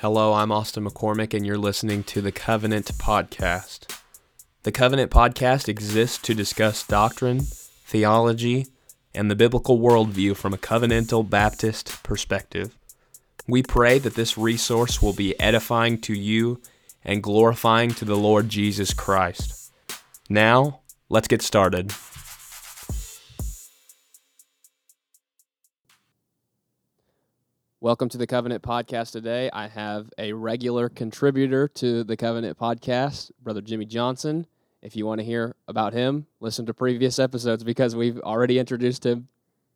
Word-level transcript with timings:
Hello, 0.00 0.34
I'm 0.34 0.52
Austin 0.52 0.84
McCormick, 0.84 1.34
and 1.34 1.44
you're 1.44 1.58
listening 1.58 2.04
to 2.04 2.20
the 2.20 2.30
Covenant 2.30 2.86
Podcast. 2.98 3.92
The 4.62 4.70
Covenant 4.70 5.10
Podcast 5.10 5.68
exists 5.68 6.18
to 6.18 6.36
discuss 6.36 6.86
doctrine, 6.86 7.40
theology, 7.40 8.68
and 9.12 9.28
the 9.28 9.34
biblical 9.34 9.80
worldview 9.80 10.36
from 10.36 10.54
a 10.54 10.56
covenantal 10.56 11.28
Baptist 11.28 12.00
perspective. 12.04 12.78
We 13.48 13.64
pray 13.64 13.98
that 13.98 14.14
this 14.14 14.38
resource 14.38 15.02
will 15.02 15.14
be 15.14 15.38
edifying 15.40 16.00
to 16.02 16.14
you 16.14 16.62
and 17.04 17.20
glorifying 17.20 17.90
to 17.94 18.04
the 18.04 18.16
Lord 18.16 18.48
Jesus 18.48 18.94
Christ. 18.94 19.72
Now, 20.30 20.82
let's 21.08 21.26
get 21.26 21.42
started. 21.42 21.90
Welcome 27.88 28.10
to 28.10 28.18
the 28.18 28.26
Covenant 28.26 28.62
Podcast 28.62 29.12
today. 29.12 29.48
I 29.50 29.66
have 29.66 30.10
a 30.18 30.34
regular 30.34 30.90
contributor 30.90 31.68
to 31.68 32.04
the 32.04 32.18
Covenant 32.18 32.58
Podcast, 32.58 33.30
Brother 33.42 33.62
Jimmy 33.62 33.86
Johnson. 33.86 34.46
If 34.82 34.94
you 34.94 35.06
want 35.06 35.20
to 35.20 35.24
hear 35.24 35.56
about 35.66 35.94
him, 35.94 36.26
listen 36.38 36.66
to 36.66 36.74
previous 36.74 37.18
episodes 37.18 37.64
because 37.64 37.96
we've 37.96 38.18
already 38.18 38.58
introduced 38.58 39.06
him 39.06 39.28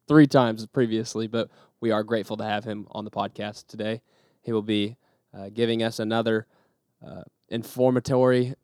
three 0.09 0.27
times 0.27 0.67
previously, 0.67 1.27
but 1.27 1.49
we 1.81 1.91
are 1.91 2.03
grateful 2.03 2.37
to 2.37 2.45
have 2.45 2.65
him 2.65 2.87
on 2.91 3.07
the 3.07 3.11
podcast 3.11 3.67
today. 3.67 4.03
He 4.43 4.53
will 4.53 4.61
be 4.61 4.99
uh, 5.33 5.49
giving 5.49 5.83
us 5.83 5.99
another 5.99 6.47
uh, 7.03 7.23
informatory, 7.51 8.55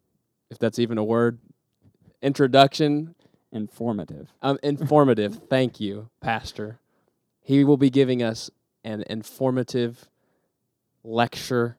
if 0.51 0.59
that's 0.59 0.79
even 0.79 0.99
a 0.99 1.05
word, 1.05 1.39
introduction. 2.21 3.15
Informative. 3.51 4.29
Um, 4.43 4.59
informative. 4.63 5.41
Thank 5.49 5.81
you, 5.81 6.11
Pastor. 6.21 6.81
He 7.41 7.65
will 7.65 7.79
be 7.79 7.89
giving 7.89 8.23
us 8.23 8.51
an 8.85 9.05
informative 9.09 10.09
lecture 11.05 11.77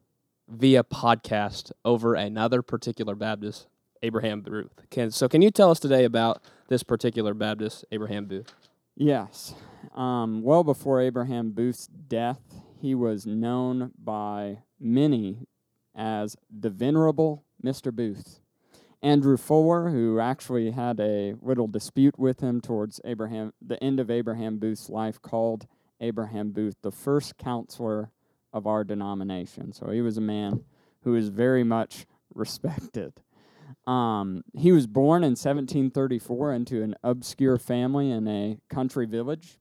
via 0.47 0.83
podcast 0.83 1.71
over 1.85 2.15
another 2.15 2.61
particular 2.61 3.15
Baptist, 3.15 3.67
Abraham 4.01 4.41
Booth. 4.41 4.71
Can, 4.89 5.11
so, 5.11 5.27
can 5.27 5.41
you 5.41 5.51
tell 5.51 5.71
us 5.71 5.79
today 5.79 6.03
about 6.05 6.43
this 6.67 6.83
particular 6.83 7.33
Baptist, 7.33 7.85
Abraham 7.91 8.25
Booth? 8.25 8.51
Yes. 8.95 9.53
Um, 9.95 10.41
well 10.41 10.63
before 10.63 11.01
Abraham 11.01 11.51
Booth's 11.51 11.87
death, 11.87 12.41
he 12.81 12.95
was 12.95 13.25
known 13.25 13.91
by 13.97 14.59
many 14.79 15.47
as 15.95 16.35
the 16.49 16.69
Venerable 16.69 17.43
Mr. 17.63 17.93
Booth. 17.93 18.39
Andrew 19.01 19.37
Fuller, 19.37 19.89
who 19.89 20.19
actually 20.19 20.71
had 20.71 20.99
a 20.99 21.33
little 21.41 21.67
dispute 21.67 22.19
with 22.19 22.41
him 22.41 22.59
towards 22.59 22.99
Abraham, 23.05 23.53
the 23.65 23.81
end 23.81 23.99
of 23.99 24.11
Abraham 24.11 24.57
Booth's 24.57 24.89
life, 24.89 25.21
called 25.21 25.67
Abraham 25.99 26.51
Booth 26.51 26.75
the 26.81 26.91
first 26.91 27.37
counselor 27.37 28.11
of 28.53 28.65
our 28.65 28.83
denomination. 28.83 29.73
So 29.73 29.89
he 29.89 30.01
was 30.01 30.17
a 30.17 30.21
man 30.21 30.63
who 31.03 31.15
is 31.15 31.29
very 31.29 31.63
much 31.63 32.05
respected. 32.33 33.13
Um, 33.85 34.43
he 34.53 34.71
was 34.71 34.87
born 34.87 35.23
in 35.23 35.31
1734 35.31 36.53
into 36.53 36.83
an 36.83 36.95
obscure 37.03 37.57
family 37.57 38.11
in 38.11 38.27
a 38.27 38.57
country 38.69 39.05
village. 39.05 39.59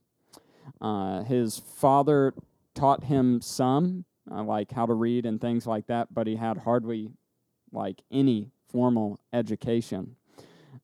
Uh, 0.80 1.22
his 1.24 1.58
father 1.58 2.34
taught 2.74 3.04
him 3.04 3.40
some, 3.40 4.04
uh, 4.30 4.42
like 4.42 4.72
how 4.72 4.86
to 4.86 4.94
read 4.94 5.24
and 5.26 5.40
things 5.40 5.66
like 5.66 5.86
that, 5.86 6.12
but 6.12 6.26
he 6.26 6.36
had 6.36 6.58
hardly 6.58 7.10
like 7.72 8.02
any 8.10 8.50
formal 8.68 9.18
education. 9.32 10.16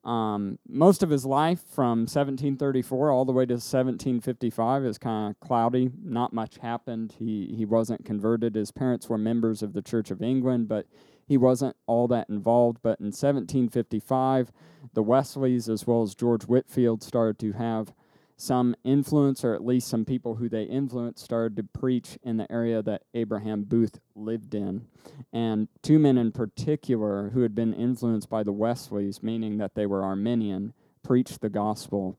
Um, 0.02 0.58
most 0.68 1.02
of 1.02 1.10
his 1.10 1.24
life 1.24 1.60
from 1.72 2.00
1734 2.00 3.10
all 3.10 3.24
the 3.24 3.32
way 3.32 3.46
to 3.46 3.54
1755 3.54 4.84
is 4.84 4.98
kind 4.98 5.30
of 5.30 5.40
cloudy. 5.46 5.90
Not 6.02 6.32
much 6.32 6.58
happened. 6.58 7.14
He, 7.18 7.54
he 7.56 7.64
wasn't 7.64 8.04
converted. 8.04 8.54
His 8.54 8.70
parents 8.70 9.08
were 9.08 9.18
members 9.18 9.62
of 9.62 9.72
the 9.72 9.82
Church 9.82 10.10
of 10.10 10.22
England, 10.22 10.68
but 10.68 10.86
he 11.26 11.36
wasn't 11.36 11.76
all 11.86 12.08
that 12.08 12.28
involved. 12.28 12.78
But 12.82 13.00
in 13.00 13.06
1755, 13.06 14.52
the 14.92 15.02
Wesleys, 15.02 15.68
as 15.68 15.86
well 15.86 16.02
as 16.02 16.14
George 16.14 16.44
Whitefield, 16.44 17.02
started 17.02 17.38
to 17.40 17.52
have 17.52 17.92
some 18.36 18.74
influence, 18.84 19.44
or 19.44 19.54
at 19.54 19.64
least 19.64 19.88
some 19.88 20.04
people 20.04 20.34
who 20.34 20.48
they 20.48 20.64
influenced, 20.64 21.24
started 21.24 21.56
to 21.56 21.62
preach 21.62 22.18
in 22.22 22.36
the 22.36 22.50
area 22.50 22.82
that 22.82 23.02
Abraham 23.14 23.62
Booth 23.62 24.00
lived 24.14 24.54
in. 24.54 24.86
And 25.32 25.68
two 25.82 25.98
men 25.98 26.18
in 26.18 26.32
particular 26.32 27.30
who 27.30 27.42
had 27.42 27.54
been 27.54 27.74
influenced 27.74 28.28
by 28.28 28.42
the 28.42 28.52
Wesleys, 28.52 29.22
meaning 29.22 29.58
that 29.58 29.74
they 29.74 29.86
were 29.86 30.02
Arminian, 30.02 30.72
preached 31.02 31.40
the 31.40 31.48
gospel 31.48 32.18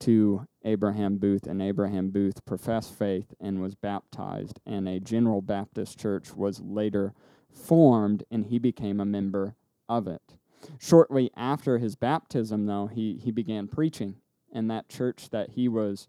to 0.00 0.46
Abraham 0.64 1.16
Booth, 1.16 1.46
and 1.46 1.62
Abraham 1.62 2.10
Booth 2.10 2.44
professed 2.44 2.94
faith 2.94 3.34
and 3.40 3.62
was 3.62 3.74
baptized, 3.74 4.60
and 4.66 4.88
a 4.88 5.00
General 5.00 5.40
Baptist 5.40 5.98
church 5.98 6.34
was 6.34 6.60
later 6.60 7.14
formed, 7.50 8.22
and 8.30 8.46
he 8.46 8.58
became 8.58 9.00
a 9.00 9.06
member 9.06 9.56
of 9.88 10.06
it. 10.06 10.34
Shortly 10.78 11.30
after 11.36 11.78
his 11.78 11.96
baptism, 11.96 12.66
though, 12.66 12.88
he, 12.88 13.18
he 13.22 13.30
began 13.30 13.68
preaching 13.68 14.16
in 14.52 14.68
that 14.68 14.88
church 14.88 15.30
that 15.30 15.50
he 15.50 15.68
was 15.68 16.08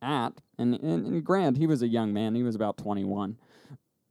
at. 0.00 0.40
And, 0.58 0.74
and, 0.74 1.06
and 1.06 1.24
Grant, 1.24 1.56
he 1.56 1.66
was 1.66 1.82
a 1.82 1.88
young 1.88 2.12
man. 2.12 2.34
He 2.34 2.42
was 2.42 2.54
about 2.54 2.76
21 2.76 3.36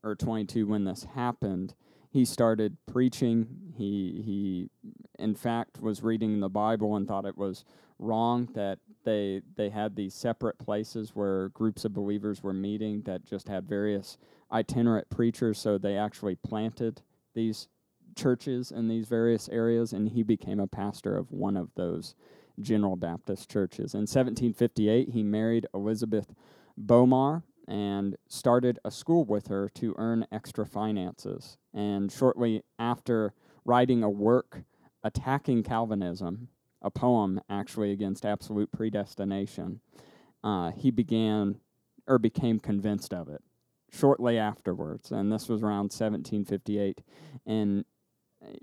or 0.04 0.16
22 0.16 0.68
when 0.68 0.86
this 0.86 1.06
happened. 1.16 1.76
He 2.10 2.26
started 2.26 2.78
preaching. 2.86 3.74
He, 3.78 4.22
he, 4.26 4.70
in 5.20 5.36
fact, 5.36 5.82
was 5.82 6.04
reading 6.04 6.40
the 6.40 6.50
Bible 6.50 6.96
and 6.96 7.08
thought 7.08 7.26
it 7.26 7.38
was 7.38 7.64
wrong 8.00 8.50
that 8.54 8.80
they, 9.06 9.42
they 9.56 9.70
had 9.70 9.96
these 9.96 10.14
separate 10.14 10.58
places 10.58 11.12
where 11.14 11.50
groups 11.50 11.86
of 11.86 11.94
believers 11.94 12.44
were 12.44 12.54
meeting 12.54 13.04
that 13.04 13.26
just 13.26 13.48
had 13.48 13.68
various 13.68 14.18
itinerant 14.52 15.10
preachers. 15.10 15.60
So 15.60 15.78
they 15.78 15.98
actually 15.98 16.36
planted 16.36 17.02
these 17.34 17.68
churches 18.16 18.72
in 18.72 18.88
these 18.88 19.08
various 19.08 19.48
areas, 19.50 19.94
and 19.94 20.10
he 20.10 20.24
became 20.24 20.60
a 20.60 20.68
pastor 20.68 21.16
of 21.16 21.32
one 21.32 21.56
of 21.56 21.70
those 21.76 22.16
General 22.60 22.96
Baptist 22.96 23.50
churches. 23.50 23.94
In 23.94 24.02
1758, 24.02 25.10
he 25.10 25.24
married 25.24 25.68
Elizabeth 25.74 26.34
Bowmar 26.78 27.44
and 27.68 28.18
started 28.28 28.80
a 28.84 28.92
school 28.92 29.24
with 29.24 29.48
her 29.48 29.70
to 29.76 29.96
earn 29.98 30.26
extra 30.32 30.66
finances. 30.66 31.58
And 31.74 32.12
shortly 32.12 32.64
after 32.80 33.34
writing 33.64 34.04
a 34.04 34.10
work 34.10 34.64
attacking 35.04 35.64
Calvinism, 35.64 36.50
a 36.82 36.90
poem 36.90 37.40
actually 37.50 37.92
against 37.92 38.26
absolute 38.26 38.72
predestination, 38.72 39.82
uh, 40.44 40.72
he 40.72 40.92
began 40.92 41.60
or 42.08 42.18
became 42.18 42.60
convinced 42.60 43.14
of 43.14 43.30
it 43.30 43.42
shortly 43.92 44.38
afterwards. 44.38 45.12
And 45.12 45.32
this 45.32 45.48
was 45.50 45.62
around 45.62 45.92
1758. 45.92 47.02
And 47.46 47.86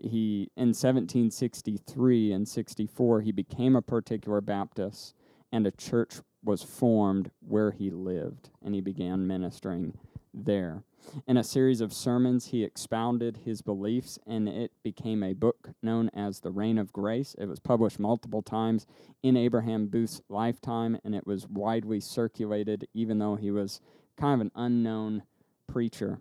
he 0.02 0.50
in 0.56 0.68
1763 0.68 2.32
and 2.32 2.48
64 2.48 3.20
he 3.20 3.32
became 3.32 3.74
a 3.76 3.82
particular 3.82 4.40
baptist 4.40 5.14
and 5.52 5.66
a 5.66 5.70
church 5.70 6.16
was 6.44 6.62
formed 6.62 7.30
where 7.40 7.72
he 7.72 7.90
lived 7.90 8.50
and 8.62 8.74
he 8.74 8.80
began 8.80 9.26
ministering 9.26 9.98
there. 10.32 10.84
In 11.26 11.36
a 11.36 11.44
series 11.44 11.80
of 11.80 11.92
sermons 11.92 12.46
he 12.46 12.62
expounded 12.62 13.38
his 13.44 13.62
beliefs 13.62 14.18
and 14.26 14.48
it 14.48 14.72
became 14.82 15.22
a 15.22 15.32
book 15.32 15.70
known 15.82 16.10
as 16.14 16.40
the 16.40 16.50
reign 16.50 16.78
of 16.78 16.92
grace. 16.92 17.34
It 17.38 17.46
was 17.46 17.58
published 17.58 17.98
multiple 17.98 18.42
times 18.42 18.86
in 19.22 19.36
abraham 19.36 19.88
booth's 19.88 20.20
lifetime 20.28 20.98
and 21.04 21.14
it 21.14 21.26
was 21.26 21.48
widely 21.48 21.98
circulated 21.98 22.86
even 22.94 23.18
though 23.18 23.34
he 23.34 23.50
was 23.50 23.80
kind 24.16 24.34
of 24.34 24.46
an 24.46 24.52
unknown 24.54 25.22
preacher 25.66 26.20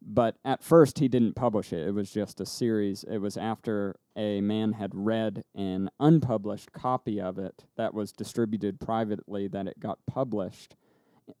but 0.00 0.36
at 0.44 0.62
first 0.62 0.98
he 0.98 1.08
didn't 1.08 1.34
publish 1.34 1.72
it. 1.72 1.86
It 1.86 1.92
was 1.92 2.10
just 2.10 2.40
a 2.40 2.46
series. 2.46 3.04
It 3.04 3.18
was 3.18 3.36
after 3.36 3.96
a 4.16 4.40
man 4.40 4.72
had 4.72 4.94
read 4.94 5.44
an 5.54 5.90
unpublished 5.98 6.72
copy 6.72 7.20
of 7.20 7.38
it 7.38 7.64
that 7.76 7.94
was 7.94 8.12
distributed 8.12 8.80
privately 8.80 9.48
that 9.48 9.66
it 9.66 9.80
got 9.80 9.98
published 10.06 10.76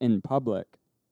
in 0.00 0.22
public. 0.22 0.66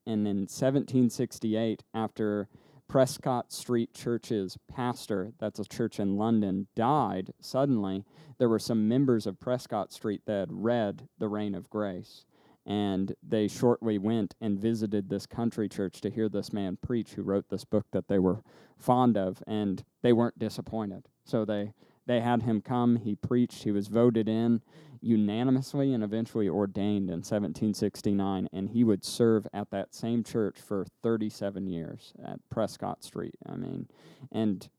And 0.05 0.27
in 0.27 0.41
1768, 0.41 1.83
after 1.93 2.49
Prescott 2.89 3.53
Street 3.53 3.93
Church's 3.93 4.57
pastor, 4.67 5.33
that's 5.39 5.59
a 5.59 5.65
church 5.65 5.99
in 5.99 6.17
London, 6.17 6.67
died 6.75 7.33
suddenly, 7.39 8.03
there 8.37 8.49
were 8.49 8.59
some 8.59 8.87
members 8.87 9.25
of 9.25 9.39
Prescott 9.39 9.93
Street 9.93 10.21
that 10.25 10.39
had 10.39 10.51
read 10.51 11.07
The 11.17 11.29
Reign 11.29 11.55
of 11.55 11.69
Grace 11.69 12.25
and 12.65 13.15
they 13.21 13.47
shortly 13.47 13.97
went 13.97 14.35
and 14.39 14.59
visited 14.59 15.09
this 15.09 15.25
country 15.25 15.67
church 15.67 16.01
to 16.01 16.09
hear 16.09 16.29
this 16.29 16.53
man 16.53 16.77
preach 16.81 17.11
who 17.11 17.21
wrote 17.21 17.49
this 17.49 17.65
book 17.65 17.85
that 17.91 18.07
they 18.07 18.19
were 18.19 18.41
fond 18.77 19.17
of 19.17 19.43
and 19.45 19.83
they 20.01 20.13
weren't 20.13 20.39
disappointed. 20.39 21.07
So 21.25 21.45
they 21.45 21.73
they 22.05 22.19
had 22.19 22.43
him 22.43 22.61
come. 22.61 22.97
He 22.97 23.15
preached. 23.15 23.63
He 23.63 23.71
was 23.71 23.87
voted 23.87 24.27
in 24.27 24.61
unanimously 24.99 25.93
and 25.93 26.03
eventually 26.03 26.47
ordained 26.47 27.09
in 27.09 27.17
1769 27.17 28.47
and 28.53 28.69
he 28.69 28.85
would 28.85 29.03
serve 29.03 29.45
at 29.53 29.69
that 29.69 29.93
same 29.93 30.23
church 30.23 30.57
for 30.59 30.85
37 31.01 31.67
years 31.67 32.13
at 32.25 32.39
Prescott 32.49 33.03
Street 33.03 33.35
i 33.45 33.55
mean. 33.55 33.87
And 34.31 34.69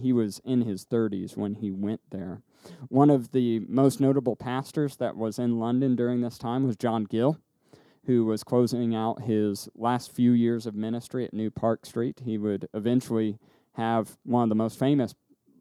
he 0.00 0.12
was 0.12 0.40
in 0.44 0.62
his 0.62 0.84
30s 0.84 1.36
when 1.36 1.54
he 1.54 1.70
went 1.70 2.00
there 2.10 2.42
one 2.88 3.10
of 3.10 3.32
the 3.32 3.60
most 3.60 4.00
notable 4.00 4.36
pastors 4.36 4.96
that 4.96 5.16
was 5.16 5.38
in 5.38 5.58
London 5.58 5.96
during 5.96 6.20
this 6.20 6.38
time 6.38 6.64
was 6.64 6.76
John 6.76 7.04
Gill, 7.04 7.38
who 8.06 8.24
was 8.24 8.44
closing 8.44 8.94
out 8.94 9.22
his 9.22 9.68
last 9.74 10.12
few 10.12 10.32
years 10.32 10.66
of 10.66 10.74
ministry 10.74 11.24
at 11.24 11.34
New 11.34 11.50
Park 11.50 11.86
Street. 11.86 12.22
He 12.24 12.38
would 12.38 12.68
eventually 12.74 13.38
have 13.74 14.18
one 14.24 14.44
of 14.44 14.48
the 14.48 14.54
most 14.54 14.78
famous 14.78 15.14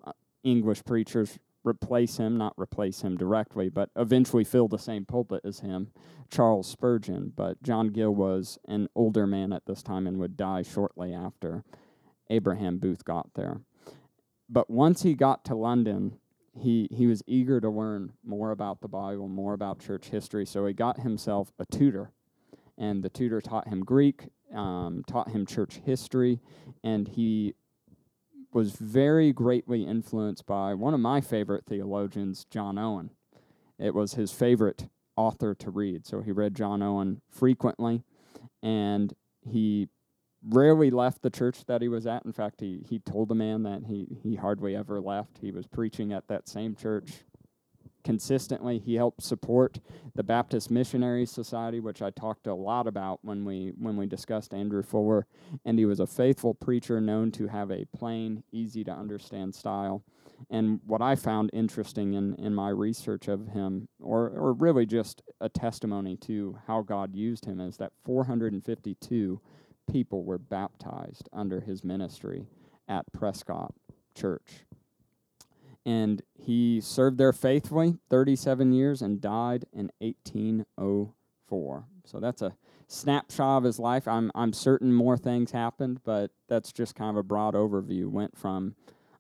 uh, 0.04 0.12
English 0.44 0.84
preachers 0.86 1.40
replace 1.64 2.18
him, 2.18 2.38
not 2.38 2.54
replace 2.58 3.02
him 3.02 3.16
directly, 3.16 3.70
but 3.70 3.90
eventually 3.96 4.44
fill 4.44 4.68
the 4.68 4.80
same 4.80 5.06
pulpit 5.06 5.42
as 5.44 5.60
him, 5.60 5.92
Charles 6.30 6.68
Spurgeon. 6.68 7.32
But 7.36 7.62
John 7.62 7.90
Gill 7.90 8.14
was 8.14 8.58
an 8.68 8.90
older 8.96 9.28
man 9.28 9.54
at 9.54 9.68
this 9.68 9.84
time 9.84 10.08
and 10.08 10.18
would 10.18 10.36
die 10.36 10.64
shortly 10.64 11.14
after 11.14 11.64
Abraham 12.32 12.80
Booth 12.80 13.06
got 13.06 13.34
there. 13.36 13.62
But 14.52 14.70
once 14.70 15.04
he 15.04 15.14
got 15.14 15.46
to 15.46 15.56
London, 15.56 16.18
he, 16.54 16.90
he 16.92 17.08
was 17.08 17.24
eager 17.26 17.62
to 17.62 17.70
learn 17.70 18.12
more 18.24 18.52
about 18.52 18.82
the 18.82 18.90
Bible, 18.90 19.30
more 19.30 19.54
about 19.54 19.80
church 19.80 20.10
history, 20.10 20.46
so 20.46 20.66
he 20.66 20.74
got 20.74 21.00
himself 21.00 21.54
a 21.58 21.66
tutor. 21.66 22.12
And 22.78 23.02
the 23.02 23.10
tutor 23.10 23.40
taught 23.40 23.70
him 23.70 23.86
Greek, 23.86 24.28
um, 24.54 25.04
taught 25.08 25.30
him 25.30 25.46
church 25.46 25.80
history, 25.86 26.42
and 26.84 27.08
he 27.08 27.56
was 28.52 28.74
very 28.74 29.32
greatly 29.32 29.86
influenced 29.86 30.46
by 30.46 30.74
one 30.74 30.94
of 30.94 31.00
my 31.00 31.22
favorite 31.22 31.66
theologians, 31.66 32.46
John 32.50 32.78
Owen. 32.78 33.12
It 33.80 33.96
was 33.96 34.16
his 34.16 34.34
favorite 34.34 34.88
author 35.16 35.56
to 35.56 35.72
read, 35.72 36.06
so 36.06 36.22
he 36.22 36.32
read 36.34 36.56
John 36.56 36.82
Owen 36.82 37.22
frequently, 37.30 38.04
and 38.62 39.14
he 39.42 39.88
rarely 40.48 40.90
left 40.90 41.22
the 41.22 41.30
church 41.30 41.66
that 41.66 41.82
he 41.82 41.88
was 41.88 42.08
at. 42.08 42.26
In 42.26 42.34
fact, 42.34 42.62
he, 42.62 42.84
he 42.88 43.00
told 43.00 43.30
the 43.30 43.36
man 43.36 43.64
that 43.64 43.84
he, 43.88 44.18
he 44.24 44.36
hardly 44.36 44.76
ever 44.76 45.00
left. 45.00 45.38
He 45.40 45.52
was 45.52 45.68
preaching 45.68 46.14
at 46.14 46.28
that 46.28 46.48
same 46.48 46.76
church 46.76 47.24
consistently. 48.04 48.80
He 48.80 48.96
helped 48.96 49.24
support 49.24 49.80
the 50.16 50.24
Baptist 50.24 50.72
Missionary 50.72 51.26
Society, 51.26 51.80
which 51.80 52.02
I 52.02 52.10
talked 52.10 52.48
a 52.48 52.54
lot 52.54 52.88
about 52.88 53.20
when 53.22 53.46
we 53.46 53.74
when 53.78 53.96
we 53.98 54.06
discussed 54.06 54.54
Andrew 54.54 54.84
Fuller, 54.84 55.28
and 55.66 55.78
he 55.78 55.86
was 55.86 56.00
a 56.00 56.08
faithful 56.08 56.54
preacher 56.54 57.00
known 57.00 57.32
to 57.34 57.48
have 57.48 57.72
a 57.72 57.86
plain, 57.96 58.44
easy 58.52 58.84
to 58.86 58.92
understand 58.92 59.54
style. 59.56 60.04
And 60.50 60.80
what 60.88 61.04
I 61.04 61.16
found 61.16 61.52
interesting 61.54 62.16
in, 62.16 62.34
in 62.36 62.56
my 62.56 62.70
research 62.70 63.28
of 63.28 63.50
him, 63.50 63.88
or, 64.02 64.30
or 64.30 64.54
really 64.54 64.88
just 64.88 65.22
a 65.40 65.48
testimony 65.48 66.18
to 66.18 66.58
how 66.66 66.82
God 66.82 67.16
used 67.16 67.46
him, 67.46 67.62
is 67.62 67.78
that 67.78 67.92
452 68.06 69.40
people 69.92 70.24
were 70.24 70.38
baptized 70.38 71.28
under 71.34 71.60
his 71.62 71.84
ministry 71.84 72.48
at 72.88 73.12
Prescott 73.12 73.74
Church. 74.16 74.66
And 75.86 76.22
he 76.34 76.80
served 76.82 77.18
there 77.18 77.34
faithfully 77.34 77.98
37 78.10 78.72
years 78.72 79.02
and 79.02 79.20
died 79.20 79.66
in 79.74 79.92
1804. 80.00 81.86
So 82.06 82.20
that's 82.20 82.42
a 82.42 82.56
snapshot 82.88 83.58
of 83.58 83.64
his 83.64 83.80
life. 83.80 84.08
I'm, 84.08 84.32
I'm 84.36 84.54
certain 84.54 84.94
more 84.94 85.18
things 85.18 85.52
happened, 85.52 86.02
but 86.04 86.32
that's 86.48 86.72
just 86.72 86.96
kind 86.96 87.10
of 87.10 87.18
a 87.18 87.24
broad 87.24 87.56
overview. 87.56 88.08
Went 88.08 88.38
from 88.38 88.76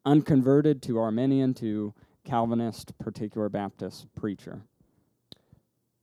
unconverted 0.06 0.82
to 0.84 1.00
Arminian 1.00 1.54
to 1.56 1.94
Calvinist, 2.24 2.98
particular 3.00 3.50
Baptist 3.50 4.08
preacher. 4.16 4.62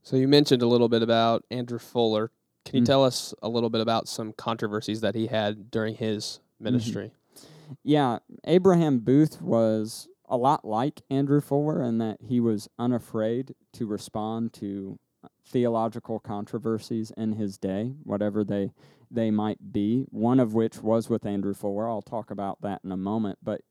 So 0.03 0.17
you 0.17 0.26
mentioned 0.26 0.62
a 0.62 0.67
little 0.67 0.88
bit 0.88 1.03
about 1.03 1.44
Andrew 1.50 1.79
Fuller. 1.79 2.31
Can 2.69 2.76
you 2.76 2.82
mm-hmm. 2.82 2.93
tell 2.93 3.05
us 3.05 3.32
a 3.43 3.49
little 3.49 3.70
bit 3.70 3.81
about 3.81 4.09
some 4.09 4.35
controversies 4.35 5.00
that 5.00 5.15
he 5.15 5.29
had 5.29 5.70
during 5.70 5.94
his 5.94 6.41
mm-hmm. 6.56 6.65
ministry? 6.65 7.12
Mm-hmm. 7.37 7.75
Yeah, 7.82 8.19
Abraham 8.44 8.99
Booth 8.99 9.41
was 9.41 10.09
a 10.29 10.37
lot 10.37 10.67
like 10.67 11.00
Andrew 11.09 11.41
Fuller 11.41 11.82
in 11.82 11.97
that 11.99 12.19
he 12.20 12.41
was 12.41 12.69
unafraid 12.79 13.55
to 13.73 13.87
respond 13.87 14.53
to 14.55 14.99
theological 15.47 16.19
controversies 16.19 17.11
in 17.17 17.32
his 17.32 17.56
day, 17.56 17.94
whatever 18.05 18.44
they 18.44 18.73
they 19.11 19.31
might 19.31 19.73
be. 19.73 20.05
One 20.11 20.38
of 20.38 20.53
which 20.53 20.82
was 20.82 21.09
with 21.09 21.25
Andrew 21.25 21.55
Fuller. 21.55 21.88
I'll 21.88 22.03
talk 22.03 22.31
about 22.31 22.61
that 22.61 22.82
in 22.85 22.93
a 22.93 22.99
moment. 22.99 23.38
But 23.43 23.62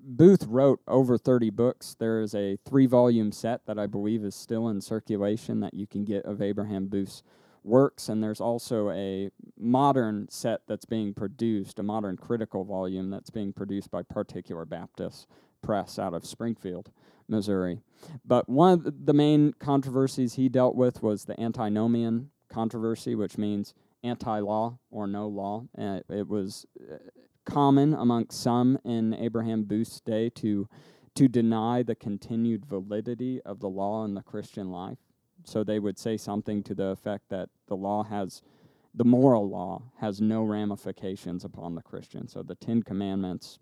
Booth 0.00 0.46
wrote 0.46 0.80
over 0.88 1.18
30 1.18 1.50
books. 1.50 1.94
There 1.98 2.22
is 2.22 2.34
a 2.34 2.56
three 2.64 2.86
volume 2.86 3.32
set 3.32 3.66
that 3.66 3.78
I 3.78 3.86
believe 3.86 4.24
is 4.24 4.34
still 4.34 4.68
in 4.68 4.80
circulation 4.80 5.60
that 5.60 5.74
you 5.74 5.86
can 5.86 6.06
get 6.06 6.24
of 6.24 6.40
Abraham 6.40 6.86
Booth's 6.86 7.22
works, 7.64 8.08
and 8.08 8.22
there's 8.22 8.40
also 8.40 8.90
a 8.90 9.30
modern 9.58 10.28
set 10.30 10.62
that's 10.66 10.84
being 10.84 11.14
produced, 11.14 11.78
a 11.78 11.82
modern 11.82 12.16
critical 12.16 12.64
volume 12.64 13.10
that's 13.10 13.30
being 13.30 13.52
produced 13.52 13.90
by 13.90 14.02
Particular 14.02 14.64
Baptist 14.64 15.26
Press 15.62 15.98
out 15.98 16.14
of 16.14 16.24
Springfield, 16.24 16.90
Missouri. 17.28 17.80
But 18.24 18.48
one 18.48 18.72
of 18.72 19.06
the 19.06 19.12
main 19.12 19.52
controversies 19.58 20.34
he 20.34 20.48
dealt 20.48 20.76
with 20.76 21.02
was 21.02 21.24
the 21.24 21.38
antinomian 21.40 22.30
controversy, 22.48 23.14
which 23.14 23.36
means 23.36 23.74
anti 24.02 24.38
law 24.40 24.78
or 24.90 25.06
no 25.06 25.26
law. 25.26 25.64
Uh, 25.76 26.00
it 26.08 26.28
was 26.28 26.66
uh, 26.80 26.96
common 27.44 27.94
amongst 27.94 28.40
some 28.40 28.78
in 28.84 29.14
Abraham 29.14 29.64
Booth's 29.64 30.00
day 30.00 30.30
to, 30.30 30.68
to 31.14 31.28
deny 31.28 31.82
the 31.82 31.94
continued 31.94 32.64
validity 32.66 33.40
of 33.42 33.60
the 33.60 33.68
law 33.68 34.04
in 34.04 34.14
the 34.14 34.22
Christian 34.22 34.70
life. 34.70 34.98
So 35.48 35.64
they 35.64 35.78
would 35.78 35.98
say 35.98 36.18
something 36.18 36.62
to 36.64 36.74
the 36.74 36.88
effect 36.88 37.30
that 37.30 37.48
the 37.68 37.74
law 37.74 38.04
has, 38.04 38.42
the 38.94 39.04
moral 39.04 39.48
law 39.48 39.82
has 39.98 40.20
no 40.20 40.42
ramifications 40.42 41.42
upon 41.42 41.74
the 41.74 41.80
Christian. 41.80 42.28
So 42.28 42.42
the 42.42 42.54
Ten 42.54 42.82
Commandments, 42.82 43.58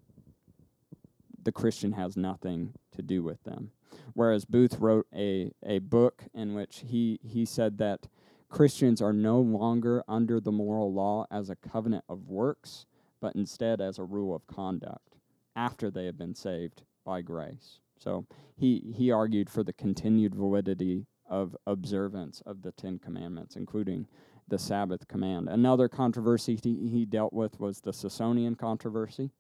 the 1.45 1.53
Christian 1.53 1.93
has 1.93 2.17
nothing 2.17 2.73
to 2.91 3.03
do 3.03 3.23
with 3.23 3.41
them. 3.45 3.71
Whereas 4.15 4.45
Booth 4.45 4.81
wrote 4.81 5.07
a, 5.15 5.53
a 5.65 5.79
book 5.79 6.25
in 6.35 6.55
which 6.55 6.83
he, 6.89 7.21
he 7.23 7.45
said 7.45 7.79
that 7.79 8.09
Christians 8.49 9.01
are 9.01 9.13
no 9.13 9.39
longer 9.39 10.03
under 10.09 10.41
the 10.41 10.53
moral 10.53 10.93
law 10.93 11.27
as 11.31 11.51
a 11.51 11.57
covenant 11.57 12.05
of 12.09 12.27
works, 12.27 12.87
but 13.21 13.37
instead 13.37 13.81
as 13.81 14.01
a 14.01 14.05
rule 14.05 14.35
of 14.35 14.47
conduct 14.49 15.19
after 15.55 15.91
they 15.93 16.07
have 16.07 16.19
been 16.19 16.35
saved 16.35 16.83
by 17.05 17.23
grace. 17.23 17.79
So 17.97 18.27
he, 18.57 18.93
he 18.97 19.13
argued 19.13 19.49
for 19.49 19.63
the 19.63 19.73
continued 19.73 20.35
validity 20.35 21.07
of 21.29 21.57
observance 21.67 22.43
of 22.47 22.63
the 22.63 22.73
Ten 22.73 22.99
Commandments, 22.99 23.57
including 23.57 24.07
the 24.49 24.59
Sabbath 24.59 25.09
command. 25.09 25.49
Another 25.49 25.89
controversy 25.89 26.59
he, 26.63 27.05
dealt 27.05 27.33
with 27.33 27.59
was 27.59 27.81
the 27.81 27.93
Socinian 27.93 28.55
controversy. 28.55 29.31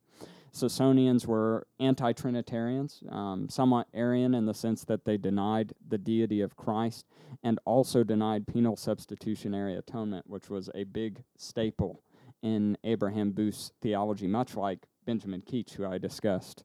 Socinians 0.51 1.27
were 1.27 1.67
anti 1.79 2.13
Trinitarians, 2.13 3.03
um, 3.11 3.49
somewhat 3.49 3.89
Arian 3.93 4.35
in 4.35 4.47
the 4.47 4.55
sense 4.55 4.85
that 4.85 5.05
they 5.05 5.17
denied 5.17 5.75
the 5.87 5.99
deity 5.99 6.41
of 6.41 6.57
Christ 6.57 7.07
and 7.43 7.61
also 7.65 8.03
denied 8.03 8.47
penal 8.47 8.77
substitutionary 8.77 9.77
atonement, 9.77 10.29
which 10.29 10.49
was 10.49 10.71
a 10.75 10.85
big 10.85 11.23
staple 11.37 12.01
in 12.43 12.79
Abraham 12.85 13.33
Booth's 13.33 13.73
theology, 13.83 14.27
much 14.27 14.57
like 14.57 14.87
Benjamin 15.05 15.43
Keach, 15.43 15.75
who 15.75 15.85
I 15.85 15.99
discussed 15.99 16.65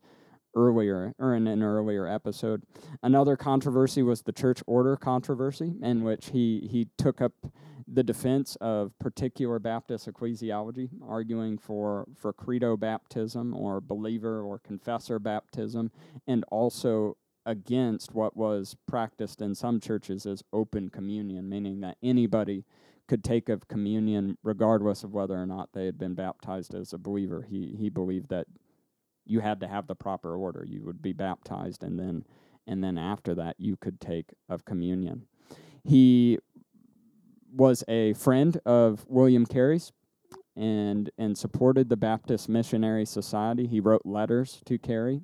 earlier 0.55 1.13
or 1.20 1.36
in 1.36 1.48
an 1.48 1.63
earlier 1.63 2.08
episode. 2.08 2.63
Another 3.01 3.36
controversy 3.36 4.03
was 4.03 4.22
the 4.22 4.31
church 4.31 4.63
order 4.67 4.96
controversy, 4.96 5.74
in 5.81 6.03
which 6.03 6.29
he 6.29 6.67
he 6.72 6.88
took 6.98 7.22
up 7.22 7.34
the 7.88 8.03
defense 8.03 8.55
of 8.62 8.98
particular 9.00 9.60
Baptist 9.60 10.08
ecclesiology, 10.08 10.89
arguing 11.08 11.58
for 11.58 12.08
for 12.15 12.31
credo 12.34 12.77
baptism 12.77 13.53
or 13.53 13.81
believer 13.81 14.41
or 14.41 14.60
confessor 14.60 15.20
baptism, 15.20 15.91
and 16.27 16.46
also 16.50 17.17
against 17.46 18.13
what 18.13 18.38
was 18.38 18.75
practiced 18.88 19.41
in 19.41 19.55
some 19.55 19.79
churches 19.79 20.25
as 20.25 20.43
open 20.53 20.89
communion, 20.89 21.50
meaning 21.50 21.81
that 21.81 21.98
anybody 22.03 22.63
could 23.08 23.24
take 23.24 23.50
of 23.50 23.67
communion 23.67 24.38
regardless 24.43 25.03
of 25.03 25.12
whether 25.12 25.36
or 25.36 25.46
not 25.46 25.70
they 25.74 25.86
had 25.86 25.98
been 25.98 26.13
baptized 26.13 26.74
as 26.74 26.93
a 26.93 26.98
believer. 26.98 27.41
He 27.41 27.75
he 27.77 27.89
believed 27.89 28.29
that 28.29 28.48
you 29.25 29.39
had 29.39 29.59
to 29.61 29.67
have 29.67 29.87
the 29.87 29.95
proper 29.95 30.35
order. 30.35 30.65
You 30.67 30.83
would 30.83 31.01
be 31.01 31.13
baptized, 31.13 31.83
and 31.83 31.99
then 31.99 32.25
and 32.67 32.83
then 32.83 32.97
after 32.97 33.35
that, 33.35 33.55
you 33.57 33.75
could 33.77 33.99
take 33.99 34.33
of 34.49 34.65
communion. 34.65 35.25
He 35.83 36.37
was 37.53 37.83
a 37.87 38.13
friend 38.13 38.59
of 38.65 39.05
William 39.07 39.45
Carey's 39.45 39.91
and 40.55 41.09
and 41.17 41.37
supported 41.37 41.89
the 41.89 41.97
Baptist 41.97 42.49
Missionary 42.49 43.05
Society. 43.05 43.67
He 43.67 43.79
wrote 43.79 44.05
letters 44.05 44.61
to 44.65 44.77
Carey 44.77 45.21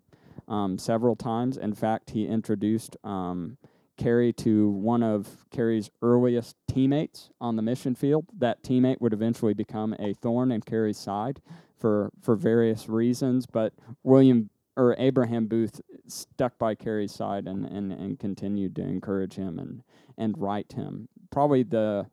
um, 0.48 0.78
several 0.78 1.16
times. 1.16 1.58
In 1.58 1.74
fact, 1.74 2.12
he 2.12 2.26
introduced 2.26 2.98
um, 3.04 3.58
Carey 3.98 4.32
to 4.34 4.70
one 4.70 5.04
of 5.04 5.46
Carey's 5.52 5.90
earliest 6.02 6.56
teammates 6.68 7.30
on 7.42 7.56
the 7.56 7.62
mission 7.62 7.96
field. 7.96 8.26
That 8.38 8.64
teammate 8.64 9.02
would 9.02 9.14
eventually 9.14 9.54
become 9.54 9.96
a 10.00 10.14
thorn 10.14 10.52
in 10.52 10.62
Carey's 10.62 10.98
side 10.98 11.42
for 11.78 12.12
for 12.22 12.36
various 12.36 12.90
reasons, 12.90 13.46
but 13.46 13.74
William 14.04 14.50
or 14.76 14.96
Abraham 15.00 15.48
Booth 15.48 15.82
stuck 16.08 16.58
by 16.60 16.76
Carey's 16.76 17.12
side 17.12 17.48
and, 17.48 17.66
and, 17.66 17.92
and 17.92 18.20
continued 18.20 18.76
to 18.76 18.84
encourage 18.84 19.34
him 19.34 19.58
and, 19.58 19.82
and 20.18 20.38
write 20.38 20.74
him. 20.74 21.10
Probably 21.32 21.64
the 21.64 22.08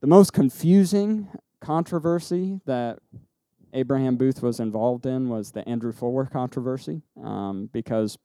the 0.00 0.06
most 0.06 0.32
confusing 0.32 1.28
controversy 1.60 2.60
that 2.66 2.98
Abraham 3.72 4.16
Booth 4.16 4.42
was 4.42 4.60
involved 4.60 5.06
in 5.06 5.28
was 5.28 5.52
the 5.52 5.66
Andrew 5.68 5.92
Fuller 5.92 6.26
controversy, 6.26 7.02
um, 7.22 7.70
because 7.72 8.18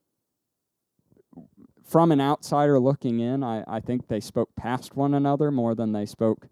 from 1.84 2.12
an 2.12 2.22
outsider 2.22 2.80
looking 2.80 3.20
in, 3.20 3.44
I, 3.44 3.64
I 3.68 3.80
think 3.80 4.08
they 4.08 4.20
spoke 4.20 4.56
past 4.56 4.96
one 4.96 5.14
another 5.14 5.52
more 5.52 5.76
than 5.76 5.92
they 5.92 6.06
spoke 6.06 6.48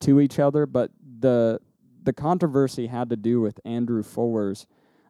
to 0.00 0.20
each 0.20 0.38
other. 0.38 0.66
But 0.66 0.90
the 1.20 1.60
the 2.04 2.12
controversy 2.12 2.86
had 2.86 3.10
to 3.10 3.16
do 3.16 3.40
with 3.40 3.58
Andrew 3.64 4.02
Fuller's 4.02 4.66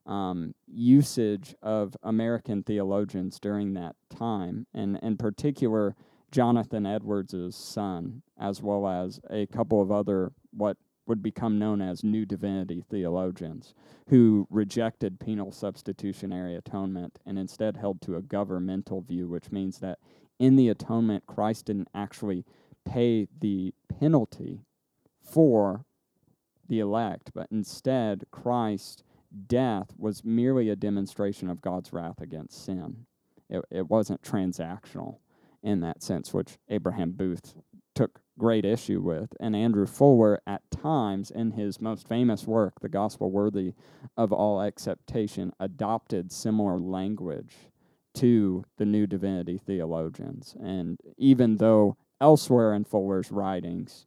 um, 0.06 0.54
usage 0.66 1.54
of 1.62 1.96
American 2.02 2.62
theologians 2.62 3.40
during 3.40 3.74
that 3.74 3.96
time, 4.10 4.66
and 4.74 4.98
in 5.02 5.16
particular 5.16 5.96
Jonathan 6.30 6.86
Edwards' 6.86 7.56
son, 7.56 8.22
as 8.38 8.62
well 8.62 8.86
as 8.86 9.20
a 9.30 9.46
couple 9.46 9.80
of 9.80 9.90
other 9.90 10.32
what 10.52 10.76
would 11.06 11.22
become 11.22 11.58
known 11.58 11.82
as 11.82 12.02
New 12.02 12.24
Divinity 12.24 12.82
theologians, 12.88 13.74
who 14.08 14.46
rejected 14.50 15.20
penal 15.20 15.52
substitutionary 15.52 16.54
atonement 16.54 17.18
and 17.26 17.38
instead 17.38 17.76
held 17.76 18.00
to 18.02 18.16
a 18.16 18.22
governmental 18.22 19.00
view, 19.02 19.28
which 19.28 19.52
means 19.52 19.78
that 19.78 19.98
in 20.38 20.56
the 20.56 20.68
atonement, 20.68 21.26
Christ 21.26 21.66
didn't 21.66 21.88
actually 21.94 22.44
pay 22.84 23.28
the 23.38 23.74
penalty 24.00 24.62
for 25.22 25.84
the 26.68 26.80
elect, 26.80 27.30
but 27.34 27.48
instead, 27.50 28.24
Christ's 28.30 29.02
death 29.46 29.92
was 29.98 30.24
merely 30.24 30.68
a 30.68 30.76
demonstration 30.76 31.50
of 31.50 31.60
God's 31.60 31.92
wrath 31.92 32.20
against 32.20 32.64
sin. 32.64 33.06
It, 33.48 33.64
it 33.70 33.90
wasn't 33.90 34.22
transactional 34.22 35.18
in 35.62 35.80
that 35.80 36.02
sense, 36.02 36.32
which 36.32 36.58
Abraham 36.68 37.12
Booth 37.12 37.54
took 37.94 38.20
great 38.38 38.64
issue 38.64 39.00
with. 39.00 39.32
And 39.40 39.54
Andrew 39.54 39.86
Fuller, 39.86 40.40
at 40.46 40.62
times, 40.70 41.30
in 41.30 41.52
his 41.52 41.80
most 41.80 42.08
famous 42.08 42.46
work, 42.46 42.80
The 42.80 42.88
Gospel 42.88 43.30
Worthy 43.30 43.74
of 44.16 44.32
All 44.32 44.60
Acceptation, 44.60 45.52
adopted 45.60 46.32
similar 46.32 46.78
language 46.78 47.54
to 48.14 48.64
the 48.76 48.84
New 48.84 49.06
Divinity 49.06 49.58
theologians. 49.58 50.56
And 50.60 50.98
even 51.16 51.56
though 51.56 51.96
elsewhere 52.20 52.74
in 52.74 52.84
Fuller's 52.84 53.32
writings, 53.32 54.06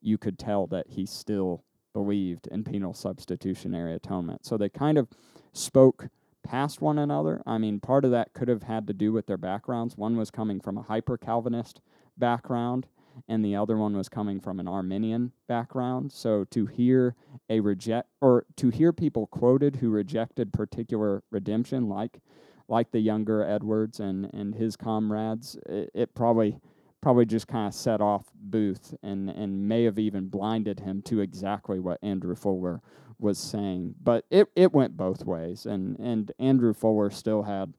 you 0.00 0.18
could 0.18 0.38
tell 0.38 0.66
that 0.68 0.88
he 0.90 1.06
still 1.06 1.64
believed 1.98 2.46
in 2.46 2.62
penal 2.62 2.94
substitutionary 2.94 3.92
atonement. 3.92 4.46
So 4.46 4.56
they 4.56 4.68
kind 4.68 4.96
of 4.98 5.08
spoke 5.52 6.10
past 6.44 6.80
one 6.80 6.96
another. 6.96 7.42
I 7.44 7.58
mean, 7.58 7.80
part 7.80 8.04
of 8.04 8.12
that 8.12 8.34
could 8.34 8.46
have 8.46 8.62
had 8.62 8.86
to 8.86 8.92
do 8.92 9.12
with 9.12 9.26
their 9.26 9.36
backgrounds. 9.36 9.96
One 9.96 10.16
was 10.16 10.30
coming 10.30 10.60
from 10.60 10.78
a 10.78 10.82
hyper 10.82 11.18
Calvinist 11.18 11.80
background, 12.16 12.86
and 13.26 13.44
the 13.44 13.56
other 13.56 13.76
one 13.76 13.96
was 13.96 14.08
coming 14.08 14.38
from 14.38 14.60
an 14.60 14.68
Arminian 14.68 15.32
background. 15.48 16.12
So 16.12 16.44
to 16.52 16.66
hear 16.66 17.16
a 17.50 17.58
reject 17.58 18.08
or 18.20 18.46
to 18.54 18.68
hear 18.68 18.92
people 18.92 19.26
quoted 19.26 19.74
who 19.74 19.90
rejected 19.90 20.52
particular 20.52 21.24
redemption, 21.32 21.88
like 21.88 22.20
like 22.68 22.92
the 22.92 23.00
younger 23.00 23.42
Edwards 23.42 23.98
and 23.98 24.32
and 24.32 24.54
his 24.54 24.76
comrades, 24.76 25.56
it, 25.66 25.90
it 25.94 26.14
probably 26.14 26.60
probably 27.00 27.26
just 27.26 27.46
kind 27.46 27.68
of 27.68 27.74
set 27.74 28.00
off 28.00 28.26
Booth 28.34 28.94
and 29.02 29.30
and 29.30 29.68
may 29.68 29.84
have 29.84 29.98
even 29.98 30.28
blinded 30.28 30.80
him 30.80 31.02
to 31.02 31.20
exactly 31.20 31.78
what 31.78 31.98
Andrew 32.02 32.34
Fuller 32.34 32.80
was 33.18 33.38
saying. 33.38 33.94
But 34.02 34.24
it 34.30 34.48
it 34.56 34.72
went 34.72 34.96
both 34.96 35.24
ways, 35.24 35.66
and 35.66 35.98
and 35.98 36.32
Andrew 36.38 36.74
Fuller 36.74 37.10
still 37.10 37.42
had 37.44 37.74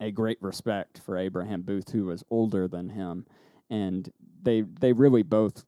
a 0.00 0.10
great 0.10 0.38
respect 0.42 0.98
for 0.98 1.16
Abraham 1.16 1.62
Booth, 1.62 1.90
who 1.92 2.06
was 2.06 2.24
older 2.30 2.66
than 2.66 2.90
him, 2.90 3.26
and 3.70 4.10
they 4.42 4.62
they 4.62 4.92
really 4.92 5.22
both 5.22 5.64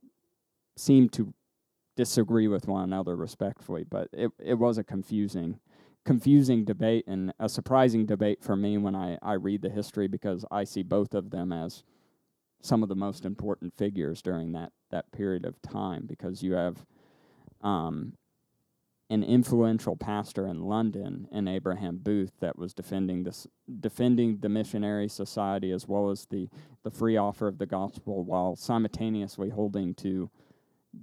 seemed 0.77 1.13
to 1.13 1.33
disagree 1.97 2.49
with 2.49 2.67
one 2.67 2.83
another 2.85 3.15
respectfully. 3.15 3.85
But 3.85 4.09
it 4.13 4.33
it 4.39 4.55
was 4.55 4.79
a 4.79 4.85
confusing 4.85 5.61
confusing 6.05 6.65
debate 6.65 7.05
and 7.07 7.33
a 7.41 7.49
surprising 7.49 8.05
debate 8.05 8.43
for 8.43 8.57
me 8.57 8.77
when 8.77 8.95
I, 8.95 9.19
I 9.23 9.35
read 9.35 9.63
the 9.63 9.71
history 9.71 10.07
because 10.07 10.45
I 10.51 10.65
see 10.65 10.83
both 10.83 11.15
of 11.15 11.31
them 11.31 11.51
as 11.51 11.83
some 12.65 12.83
of 12.83 12.89
the 12.89 12.95
most 12.95 13.27
important 13.27 13.77
figures 13.77 14.23
during 14.23 14.53
that, 14.53 14.73
that 14.91 15.13
period 15.13 15.45
of 15.45 15.61
time 15.61 16.07
because 16.07 16.43
you 16.43 16.55
have 16.55 16.85
um, 17.61 18.15
an 19.11 19.23
influential 19.23 19.97
pastor 19.97 20.47
in 20.47 20.63
London 20.63 21.29
in 21.31 21.47
Abraham 21.47 21.99
Booth 21.99 22.33
that 22.41 22.59
was 22.59 22.73
defending 22.73 23.23
this 23.23 23.47
defending 23.81 24.39
the 24.39 24.49
missionary 24.49 25.09
society 25.09 25.73
as 25.73 25.87
well 25.87 26.11
as 26.11 26.27
the 26.31 26.49
the 26.85 26.91
free 26.91 27.19
offer 27.19 27.47
of 27.47 27.59
the 27.59 27.67
gospel 27.67 28.25
while 28.25 28.57
simultaneously 28.57 29.51
holding 29.51 29.95
to 29.97 30.31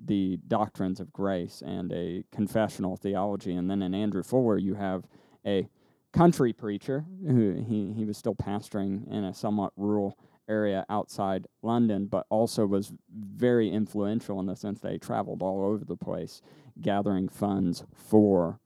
the 0.05 0.39
doctrines 0.47 0.99
of 0.99 1.13
grace 1.13 1.61
and 1.63 1.91
a 1.91 2.23
confessional 2.31 2.95
theology. 2.97 3.53
And 3.53 3.69
then 3.69 3.83
in 3.83 3.93
Andrew 3.93 4.23
Fuller 4.23 4.57
you 4.57 4.73
have 4.73 5.05
a 5.45 5.69
country 6.11 6.53
preacher 6.53 7.05
who 7.25 7.63
he, 7.67 7.93
he 7.93 8.03
was 8.03 8.17
still 8.17 8.35
pastoring 8.35 9.07
in 9.11 9.23
a 9.23 9.33
somewhat 9.33 9.73
rural 9.77 10.17
area 10.51 10.85
outside 10.89 11.47
London, 11.61 12.05
but 12.05 12.25
also 12.29 12.65
was 12.65 12.93
very 13.09 13.69
influential 13.69 14.39
in 14.39 14.47
the 14.47 14.55
sense 14.55 14.79
they 14.79 14.97
traveled 14.97 15.41
all 15.41 15.63
over 15.63 15.85
the 15.85 15.95
place 15.95 16.41
gathering 16.79 17.29
funds 17.29 17.83
for 17.95 18.59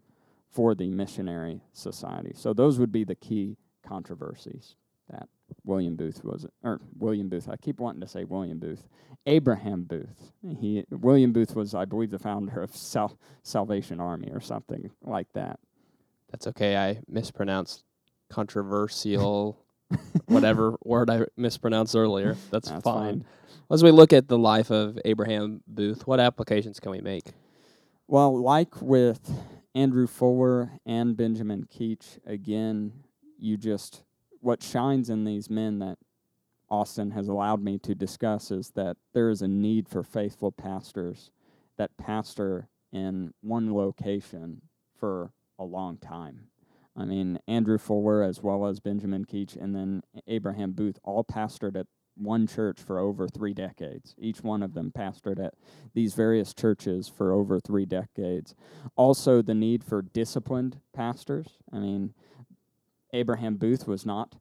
for 0.49 0.73
the 0.73 0.89
missionary 0.89 1.61
society. 1.73 2.31
So 2.33 2.53
those 2.53 2.79
would 2.79 2.91
be 2.91 3.03
the 3.03 3.15
key 3.15 3.57
controversies 3.85 4.75
that 5.09 5.27
William 5.63 5.95
Booth 5.95 6.23
was 6.23 6.45
or 6.63 6.79
William 6.97 7.29
Booth. 7.29 7.49
I 7.49 7.57
keep 7.57 7.79
wanting 7.79 8.01
to 8.01 8.07
say 8.07 8.23
William 8.23 8.57
Booth. 8.57 8.87
Abraham 9.27 9.83
Booth. 9.83 10.31
He 10.59 10.85
William 10.89 11.33
Booth 11.33 11.55
was 11.55 11.75
I 11.75 11.85
believe 11.85 12.11
the 12.11 12.19
founder 12.19 12.61
of 12.61 12.75
Sal- 12.75 13.19
Salvation 13.43 13.99
Army 13.99 14.29
or 14.31 14.39
something 14.39 14.91
like 15.03 15.27
that. 15.33 15.59
That's 16.31 16.47
okay. 16.47 16.77
I 16.77 16.99
mispronounced 17.07 17.83
controversial 18.29 19.64
whatever 20.25 20.75
word 20.83 21.09
I 21.09 21.25
mispronounced 21.37 21.95
earlier. 21.95 22.35
That's, 22.51 22.69
That's 22.69 22.83
fine. 22.83 23.21
fine. 23.21 23.25
As 23.71 23.83
we 23.83 23.91
look 23.91 24.13
at 24.13 24.27
the 24.27 24.37
life 24.37 24.69
of 24.71 24.99
Abraham 25.05 25.61
Booth, 25.67 26.05
what 26.05 26.19
applications 26.19 26.79
can 26.79 26.91
we 26.91 27.01
make? 27.01 27.31
Well, 28.07 28.39
like 28.39 28.81
with 28.81 29.31
Andrew 29.73 30.05
Fuller 30.07 30.71
and 30.85 31.17
Benjamin 31.17 31.65
Keach, 31.65 32.19
again, 32.25 32.93
you 33.39 33.57
just 33.57 34.03
what 34.39 34.61
shines 34.61 35.09
in 35.09 35.23
these 35.23 35.49
men 35.49 35.79
that 35.79 35.97
Austin 36.69 37.11
has 37.11 37.27
allowed 37.27 37.63
me 37.63 37.79
to 37.79 37.95
discuss 37.95 38.51
is 38.51 38.71
that 38.71 38.97
there 39.13 39.29
is 39.29 39.41
a 39.41 39.47
need 39.47 39.89
for 39.89 40.03
faithful 40.03 40.51
pastors 40.51 41.31
that 41.77 41.97
pastor 41.97 42.67
in 42.91 43.33
one 43.41 43.73
location 43.73 44.61
for 44.99 45.31
a 45.59 45.63
long 45.63 45.97
time. 45.97 46.47
I 46.97 47.05
mean, 47.05 47.39
Andrew 47.47 47.77
Fuller 47.77 48.23
as 48.23 48.41
well 48.41 48.65
as 48.65 48.79
Benjamin 48.79 49.25
Keach 49.25 49.61
and 49.61 49.75
then 49.75 50.01
Abraham 50.27 50.71
Booth 50.71 50.99
all 51.03 51.23
pastored 51.23 51.75
at 51.75 51.87
one 52.15 52.47
church 52.47 52.79
for 52.79 52.99
over 52.99 53.27
three 53.27 53.53
decades. 53.53 54.15
Each 54.17 54.41
one 54.41 54.63
of 54.63 54.73
them 54.73 54.91
pastored 54.95 55.43
at 55.43 55.55
these 55.93 56.13
various 56.13 56.53
churches 56.53 57.09
for 57.09 57.33
over 57.33 57.59
three 57.59 57.85
decades. 57.85 58.55
Also, 58.95 59.41
the 59.41 59.53
need 59.53 59.83
for 59.83 60.01
disciplined 60.01 60.79
pastors. 60.93 61.57
I 61.71 61.79
mean, 61.79 62.13
Abraham 63.13 63.55
Booth 63.55 63.87
was 63.87 64.05
not 64.05 64.35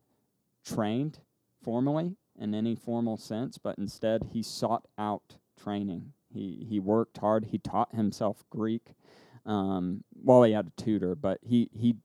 trained 0.64 1.18
formally 1.62 2.16
in 2.38 2.54
any 2.54 2.74
formal 2.74 3.16
sense, 3.16 3.58
but 3.58 3.78
instead 3.78 4.28
he 4.32 4.42
sought 4.42 4.86
out 4.98 5.36
training. 5.60 6.12
He, 6.32 6.66
he 6.68 6.80
worked 6.80 7.18
hard. 7.18 7.46
He 7.46 7.58
taught 7.58 7.94
himself 7.94 8.44
Greek. 8.50 8.94
Um, 9.46 10.04
well, 10.14 10.42
he 10.42 10.52
had 10.52 10.68
a 10.68 10.82
tutor, 10.82 11.14
but 11.14 11.38
he, 11.42 11.70
he 11.72 11.96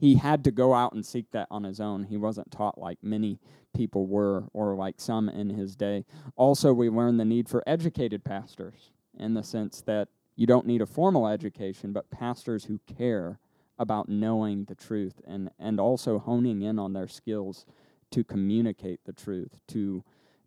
he 0.00 0.14
had 0.14 0.42
to 0.44 0.50
go 0.50 0.72
out 0.72 0.94
and 0.94 1.04
seek 1.04 1.30
that 1.32 1.46
on 1.50 1.64
his 1.64 1.78
own. 1.78 2.04
He 2.04 2.16
wasn't 2.16 2.50
taught 2.50 2.78
like 2.78 2.96
many 3.02 3.38
people 3.76 4.06
were, 4.06 4.44
or 4.54 4.74
like 4.74 4.94
some 4.98 5.28
in 5.28 5.50
his 5.50 5.76
day. 5.76 6.06
Also, 6.36 6.72
we 6.72 6.88
learn 6.88 7.18
the 7.18 7.24
need 7.26 7.50
for 7.50 7.62
educated 7.66 8.24
pastors 8.24 8.92
in 9.18 9.34
the 9.34 9.42
sense 9.42 9.82
that 9.82 10.08
you 10.36 10.46
don't 10.46 10.66
need 10.66 10.80
a 10.80 10.86
formal 10.86 11.28
education, 11.28 11.92
but 11.92 12.10
pastors 12.10 12.64
who 12.64 12.80
care 12.86 13.38
about 13.78 14.08
knowing 14.08 14.64
the 14.64 14.74
truth 14.74 15.20
and, 15.26 15.50
and 15.58 15.78
also 15.78 16.18
honing 16.18 16.62
in 16.62 16.78
on 16.78 16.94
their 16.94 17.08
skills 17.08 17.66
to 18.10 18.24
communicate 18.24 19.00
the 19.04 19.12
truth 19.12 19.60
to 19.68 20.02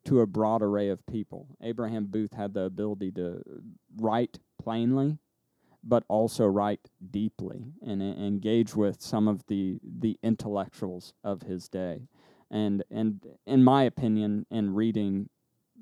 to 0.05 0.19
a 0.19 0.27
broad 0.27 0.61
array 0.61 0.89
of 0.89 1.05
people. 1.05 1.47
Abraham 1.61 2.07
Booth 2.07 2.33
had 2.33 2.53
the 2.53 2.63
ability 2.63 3.09
to 3.13 3.41
write 3.95 4.39
plainly 4.61 5.17
but 5.83 6.03
also 6.07 6.45
write 6.45 6.89
deeply 7.11 7.73
and 7.85 8.01
engage 8.01 8.75
with 8.75 9.01
some 9.01 9.27
of 9.27 9.45
the 9.47 9.79
the 9.83 10.17
intellectuals 10.23 11.13
of 11.23 11.43
his 11.43 11.67
day. 11.67 12.07
And 12.49 12.83
and 12.89 13.25
in 13.45 13.63
my 13.63 13.83
opinion, 13.83 14.45
in 14.49 14.73
reading 14.73 15.29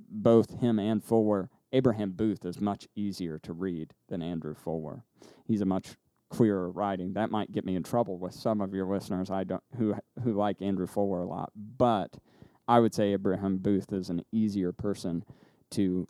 both 0.10 0.60
him 0.60 0.80
and 0.80 1.04
Fuller, 1.04 1.50
Abraham 1.72 2.12
Booth 2.12 2.46
is 2.46 2.60
much 2.60 2.88
easier 2.96 3.40
to 3.40 3.54
read 3.54 3.94
than 4.10 4.22
Andrew 4.22 4.56
Fuller. 4.56 5.04
He's 5.46 5.62
a 5.62 5.66
much 5.66 5.96
clearer 6.30 6.72
writing. 6.72 7.14
That 7.14 7.30
might 7.30 7.52
get 7.52 7.66
me 7.66 7.76
in 7.76 7.84
trouble 7.84 8.18
with 8.18 8.34
some 8.34 8.62
of 8.62 8.74
your 8.74 8.88
listeners 8.88 9.30
I 9.30 9.44
don't 9.44 9.64
who 9.78 9.96
who 10.24 10.34
like 10.34 10.62
Andrew 10.62 10.88
Fuller 10.88 11.22
a 11.22 11.28
lot, 11.28 11.52
but 11.56 12.18
I 12.68 12.80
would 12.80 12.96
say 12.96 13.12
Abraham 13.14 13.58
Booth 13.58 13.92
is 13.92 14.10
an 14.10 14.24
easier 14.32 14.72
person 14.72 15.24
to 15.72 16.08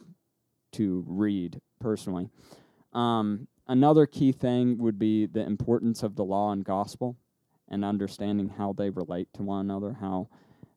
to 0.73 1.03
read 1.07 1.59
personally. 1.79 2.29
Um, 2.93 3.47
Another 3.67 4.05
key 4.05 4.31
thing 4.31 4.77
would 4.77 4.99
be 4.99 5.25
the 5.25 5.45
importance 5.45 6.03
of 6.03 6.15
the 6.15 6.25
law 6.25 6.51
and 6.51 6.65
gospel 6.65 7.17
and 7.69 7.85
understanding 7.85 8.49
how 8.49 8.73
they 8.73 8.89
relate 8.89 9.29
to 9.33 9.43
one 9.43 9.61
another, 9.61 9.97
how 10.01 10.27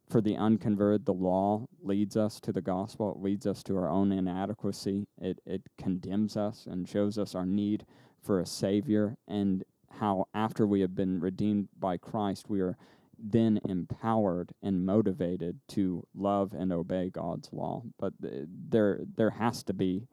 for 0.08 0.20
the 0.20 0.36
unconverted, 0.36 1.06
the 1.06 1.14
law 1.14 1.66
leads 1.82 2.16
us 2.16 2.38
to 2.40 2.52
the 2.52 2.60
gospel. 2.60 3.12
It 3.12 3.22
leads 3.22 3.46
us 3.46 3.62
to 3.64 3.76
our 3.76 3.88
own 3.88 4.12
inadequacy. 4.12 5.06
It, 5.20 5.40
it 5.46 5.62
condemns 5.78 6.36
us 6.36 6.66
and 6.70 6.88
shows 6.88 7.18
us 7.18 7.34
our 7.34 7.46
need 7.46 7.86
for 8.22 8.38
a 8.38 8.46
Savior, 8.46 9.16
and 9.26 9.64
how 9.90 10.28
after 10.34 10.66
we 10.66 10.80
have 10.80 10.94
been 10.94 11.20
redeemed 11.20 11.68
by 11.78 11.96
Christ, 11.96 12.48
we 12.48 12.60
are 12.60 12.76
then 13.18 13.60
empowered 13.68 14.52
and 14.62 14.84
motivated 14.84 15.60
to 15.68 16.06
love 16.14 16.52
and 16.52 16.72
obey 16.72 17.10
God's 17.10 17.52
law. 17.52 17.82
But 17.98 18.14
th- 18.20 18.46
there, 18.68 19.00
there 19.16 19.30
has 19.30 19.62
to 19.64 19.72
be 19.72 20.06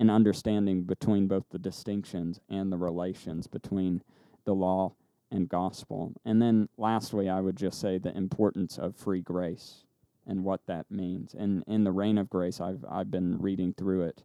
an 0.00 0.10
understanding 0.10 0.84
between 0.84 1.28
both 1.28 1.44
the 1.52 1.60
distinctions 1.60 2.40
and 2.50 2.72
the 2.72 2.78
relations 2.78 3.46
between 3.48 4.02
the 4.46 4.54
law 4.54 4.94
and 5.30 5.48
gospel. 5.48 6.14
And 6.24 6.42
then 6.42 6.70
lastly, 6.78 7.30
I 7.30 7.40
would 7.42 7.56
just 7.56 7.80
say 7.80 7.98
the 7.98 8.16
importance 8.16 8.78
of 8.78 8.96
free 8.96 9.22
grace 9.22 9.84
and 10.26 10.44
what 10.44 10.66
that 10.66 10.90
means. 10.90 11.34
And 11.34 11.64
in 11.68 11.84
the 11.84 11.92
reign 11.92 12.18
of 12.18 12.30
grace, 12.30 12.60
I've 12.60 12.84
I've 12.90 13.12
been 13.12 13.38
reading 13.40 13.74
through 13.74 14.04
it 14.04 14.24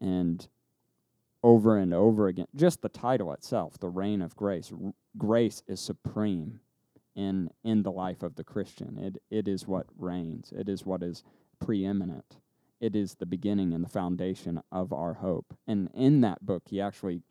and 0.00 0.48
over 1.42 1.78
and 1.78 1.94
over 1.94 2.28
again, 2.28 2.48
just 2.56 2.82
the 2.82 2.90
title 2.90 3.32
itself, 3.32 3.78
the 3.78 3.90
reign 3.90 4.22
of 4.22 4.36
grace. 4.36 4.72
R- 4.72 4.94
grace 5.18 5.62
is 5.68 5.80
supreme 5.80 6.60
in 7.16 7.50
in 7.64 7.82
the 7.82 7.92
life 7.92 8.22
of 8.22 8.36
the 8.36 8.44
Christian. 8.44 8.98
It 8.98 9.22
it 9.30 9.48
is 9.48 9.68
what 9.68 9.86
reigns. 9.98 10.52
It 10.56 10.68
is 10.68 10.86
what 10.86 11.02
is 11.02 11.24
preeminent. 11.60 12.38
It 12.80 12.94
is 12.94 13.14
the 13.14 13.26
beginning 13.26 13.72
and 13.72 13.84
the 13.84 13.88
foundation 13.88 14.60
of 14.70 14.92
our 14.92 15.14
hope. 15.14 15.56
And 15.66 15.88
in 15.94 16.20
that 16.20 16.44
book, 16.44 16.64
he 16.66 16.80
actually 16.80 17.22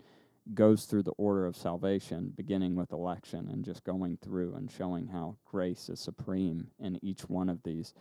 goes 0.54 0.86
through 0.86 1.04
the 1.04 1.14
order 1.18 1.46
of 1.46 1.56
salvation, 1.56 2.32
beginning 2.36 2.75
with 2.75 2.92
election 2.92 3.50
and 3.52 3.66
just 3.66 3.84
going 3.84 4.18
through 4.22 4.56
and 4.56 4.72
showing 4.72 5.08
how 5.08 5.38
grace 5.46 5.90
is 5.90 6.00
supreme 6.00 6.68
in 6.80 7.04
each 7.04 7.22
one 7.22 7.50
of 7.50 7.64
these 7.64 7.94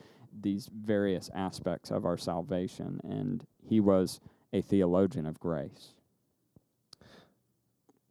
these 0.42 0.68
various 0.74 1.30
aspects 1.32 1.90
of 1.92 2.04
our 2.04 2.18
salvation. 2.18 3.00
And 3.04 3.46
he 3.62 3.78
was 3.78 4.20
a 4.52 4.62
theologian 4.62 5.26
of 5.26 5.38
grace. 5.38 5.94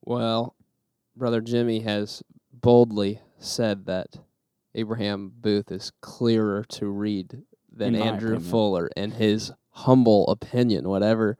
Well, 0.01 0.55
Brother 1.15 1.41
Jimmy 1.41 1.81
has 1.81 2.23
boldly 2.51 3.19
said 3.39 3.85
that 3.87 4.17
Abraham 4.73 5.31
Booth 5.35 5.71
is 5.71 5.91
clearer 6.01 6.63
to 6.69 6.87
read 6.87 7.43
than 7.73 7.95
In 7.95 8.01
Andrew. 8.01 8.39
Fuller, 8.39 8.89
and 8.95 9.13
his 9.13 9.51
humble 9.71 10.27
opinion, 10.27 10.87
whatever 10.87 11.37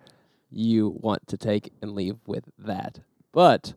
you 0.50 0.98
want 1.00 1.28
to 1.28 1.38
take 1.38 1.72
and 1.82 1.94
leave 1.94 2.18
with 2.26 2.50
that. 2.58 3.00
But 3.32 3.74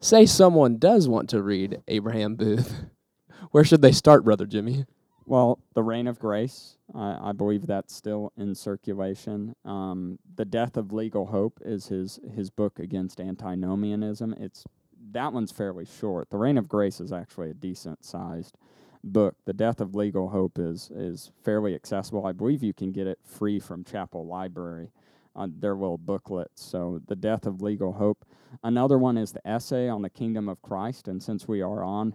say 0.00 0.26
someone 0.26 0.78
does 0.78 1.08
want 1.08 1.28
to 1.30 1.42
read 1.42 1.82
Abraham 1.88 2.34
Booth, 2.34 2.84
where 3.50 3.64
should 3.64 3.82
they 3.82 3.92
start, 3.92 4.24
Brother 4.24 4.46
Jimmy? 4.46 4.86
Well, 5.26 5.58
the 5.74 5.82
reign 5.82 6.06
of 6.06 6.18
grace, 6.18 6.76
I, 6.94 7.30
I 7.30 7.32
believe 7.32 7.66
that's 7.66 7.94
still 7.94 8.32
in 8.36 8.54
circulation. 8.54 9.54
Um, 9.64 10.18
the 10.36 10.44
death 10.44 10.76
of 10.76 10.92
legal 10.92 11.26
hope 11.26 11.60
is 11.64 11.86
his 11.86 12.20
his 12.34 12.50
book 12.50 12.78
against 12.78 13.20
antinomianism. 13.20 14.34
It's 14.38 14.64
that 15.12 15.32
one's 15.32 15.50
fairly 15.50 15.86
short. 15.86 16.28
The 16.28 16.36
reign 16.36 16.58
of 16.58 16.68
grace 16.68 17.00
is 17.00 17.10
actually 17.10 17.50
a 17.50 17.54
decent 17.54 18.04
sized 18.04 18.58
book. 19.04 19.36
The 19.44 19.52
death 19.52 19.80
of 19.80 19.94
legal 19.94 20.28
hope 20.28 20.58
is 20.58 20.90
is 20.94 21.30
fairly 21.42 21.74
accessible. 21.74 22.26
I 22.26 22.32
believe 22.32 22.62
you 22.62 22.72
can 22.74 22.92
get 22.92 23.06
it 23.06 23.18
free 23.24 23.60
from 23.60 23.84
Chapel 23.84 24.26
Library 24.26 24.90
on 25.36 25.54
their 25.58 25.74
little 25.74 25.98
booklet. 25.98 26.50
So 26.54 27.00
the 27.06 27.16
death 27.16 27.46
of 27.46 27.60
legal 27.60 27.92
hope. 27.92 28.24
Another 28.62 28.98
one 28.98 29.18
is 29.18 29.32
the 29.32 29.46
essay 29.46 29.88
on 29.88 30.02
the 30.02 30.10
kingdom 30.10 30.48
of 30.48 30.62
Christ. 30.62 31.08
And 31.08 31.22
since 31.22 31.48
we 31.48 31.60
are 31.60 31.82
on 31.82 32.14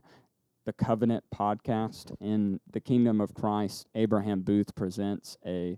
the 0.65 0.74
Covenant 0.74 1.24
podcast 1.34 2.15
in 2.22 2.60
the 2.72 2.79
Kingdom 2.79 3.19
of 3.22 3.34
Christ, 3.34 3.88
Abraham 3.96 4.41
Booth 4.41 4.75
presents 4.75 5.38
a 5.46 5.77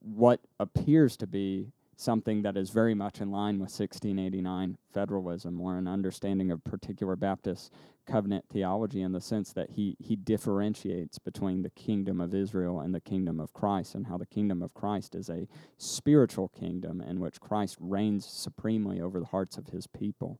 what 0.00 0.40
appears 0.60 1.16
to 1.18 1.26
be 1.26 1.72
something 1.98 2.42
that 2.42 2.56
is 2.56 2.70
very 2.70 2.94
much 2.94 3.20
in 3.20 3.32
line 3.32 3.54
with 3.54 3.70
1689 3.70 4.78
federalism 4.94 5.60
or 5.60 5.76
an 5.76 5.88
understanding 5.88 6.48
of 6.52 6.62
particular 6.62 7.16
Baptist 7.16 7.72
covenant 8.06 8.44
theology 8.48 9.02
in 9.02 9.10
the 9.10 9.20
sense 9.20 9.52
that 9.52 9.70
he 9.70 9.96
he 9.98 10.14
differentiates 10.14 11.18
between 11.18 11.62
the 11.62 11.70
kingdom 11.70 12.20
of 12.20 12.32
Israel 12.32 12.78
and 12.78 12.94
the 12.94 13.00
kingdom 13.00 13.40
of 13.40 13.52
Christ 13.52 13.96
and 13.96 14.06
how 14.06 14.16
the 14.16 14.26
kingdom 14.26 14.62
of 14.62 14.74
Christ 14.74 15.16
is 15.16 15.28
a 15.28 15.48
spiritual 15.76 16.48
kingdom 16.48 17.00
in 17.00 17.18
which 17.18 17.40
Christ 17.40 17.76
reigns 17.80 18.24
supremely 18.24 19.00
over 19.00 19.18
the 19.18 19.26
hearts 19.26 19.58
of 19.58 19.66
his 19.66 19.88
people. 19.88 20.38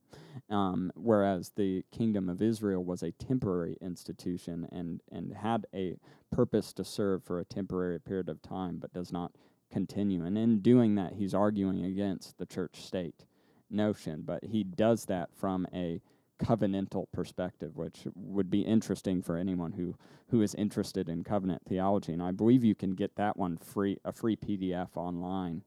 Um, 0.48 0.92
whereas 0.94 1.50
the 1.56 1.84
kingdom 1.90 2.28
of 2.28 2.40
Israel 2.40 2.84
was 2.84 3.02
a 3.02 3.10
temporary 3.10 3.76
institution 3.80 4.68
and 4.70 5.00
and 5.10 5.34
had 5.34 5.66
a 5.74 5.96
purpose 6.30 6.72
to 6.74 6.84
serve 6.84 7.24
for 7.24 7.40
a 7.40 7.44
temporary 7.44 7.98
period 7.98 8.28
of 8.28 8.40
time 8.42 8.78
but 8.78 8.92
does 8.92 9.12
not 9.12 9.32
continue. 9.70 10.24
And 10.24 10.36
in 10.38 10.60
doing 10.60 10.94
that 10.96 11.14
he's 11.14 11.34
arguing 11.34 11.84
against 11.84 12.38
the 12.38 12.46
church 12.46 12.82
state 12.82 13.24
notion 13.70 14.22
but 14.24 14.42
he 14.44 14.64
does 14.64 15.04
that 15.04 15.28
from 15.34 15.66
a 15.74 16.00
covenantal 16.42 17.06
perspective 17.12 17.76
which 17.76 18.06
would 18.14 18.48
be 18.48 18.62
interesting 18.62 19.20
for 19.20 19.36
anyone 19.36 19.72
who 19.72 19.94
who 20.30 20.42
is 20.42 20.54
interested 20.54 21.08
in 21.08 21.24
covenant 21.24 21.62
theology. 21.66 22.12
And 22.12 22.22
I 22.22 22.32
believe 22.32 22.64
you 22.64 22.74
can 22.74 22.94
get 22.94 23.16
that 23.16 23.36
one 23.36 23.56
free 23.56 23.98
a 24.04 24.12
free 24.12 24.36
PDF 24.36 24.90
online 24.96 25.62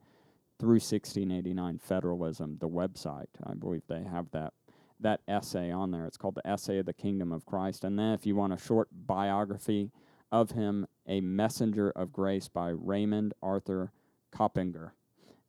through 0.60 0.76
1689 0.76 1.80
federalism 1.80 2.58
the 2.60 2.70
website. 2.70 3.28
I 3.44 3.54
believe 3.54 3.84
they 3.88 4.04
have 4.04 4.32
that 4.32 4.54
that 5.00 5.22
essay 5.28 5.72
on 5.72 5.90
there. 5.92 6.06
It's 6.06 6.18
called 6.18 6.36
the 6.36 6.48
essay 6.48 6.78
of 6.78 6.86
the 6.86 6.94
kingdom 6.94 7.32
of 7.32 7.46
Christ. 7.46 7.84
And 7.84 7.98
then 7.98 8.14
if 8.14 8.26
you 8.26 8.36
want 8.36 8.54
a 8.54 8.58
short 8.58 8.88
biography 8.92 9.92
of 10.32 10.52
him 10.52 10.86
a 11.12 11.20
messenger 11.20 11.92
of 11.92 12.14
grace 12.14 12.48
by 12.48 12.70
Raymond 12.70 13.34
Arthur 13.44 13.92
Coppenger 14.34 14.92